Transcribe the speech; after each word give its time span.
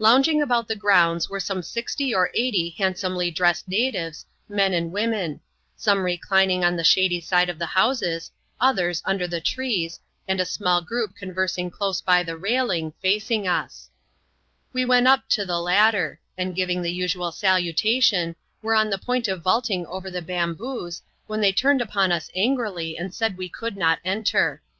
Lounging 0.00 0.42
about 0.42 0.66
the 0.66 0.74
grounds 0.74 1.30
were 1.30 1.38
some 1.38 1.62
sixty 1.62 2.12
or 2.12 2.28
ei^ity 2.36 2.74
handsomely 2.76 3.30
dressed 3.30 3.68
natives, 3.68 4.26
men 4.48 4.72
and 4.74 4.90
women; 4.90 5.40
some 5.76 5.98
reclimiig 5.98 6.66
on 6.66 6.74
the 6.74 6.82
shady 6.82 7.20
side 7.20 7.48
of 7.48 7.56
t\ie 7.60 7.68
\io\]&&^) 7.76 8.30
Q<]bfix& 8.60 9.02
\uider 9.14 9.30
the 9.30 9.40
trees, 9.40 10.00
and 10.26 10.40
a 10.40 10.44
small 10.44 10.80
group 10.82 11.14
conversing; 11.14 11.70
c\oae\>^ 11.70 11.90
\X\feT«Kai%^i^\k%N>&, 11.90 12.26
CHAP.LXxv.] 12.26 12.28
A 12.28 12.36
RAMBLE 12.36 12.90
THROUGH 12.90 12.90
THE 13.00 13.20
SETTLEMENT. 13.20 13.26
291 13.28 13.64
We 14.72 14.84
went 14.84 15.06
up 15.06 15.28
to 15.28 15.44
the 15.46 15.60
latter; 15.60 16.20
and 16.36 16.56
giving 16.56 16.82
the 16.82 16.92
usual 16.92 17.30
salutation, 17.30 18.34
were 18.62 18.74
on 18.74 18.90
the 18.90 18.98
point 18.98 19.28
of 19.28 19.42
vaulting 19.42 19.86
over 19.86 20.10
the 20.10 20.20
bamboos, 20.20 21.02
when 21.28 21.40
they 21.40 21.52
turned 21.52 21.80
upon 21.80 22.10
us 22.10 22.28
angrily, 22.34 22.98
and 22.98 23.14
said 23.14 23.36
we 23.36 23.48
could 23.48 23.76
not 23.76 24.00
enter. 24.04 24.62